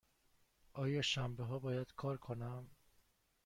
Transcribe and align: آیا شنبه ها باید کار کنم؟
آیا 0.73 1.01
شنبه 1.01 1.43
ها 1.43 1.59
باید 1.59 1.93
کار 1.95 2.17
کنم؟ 2.17 2.67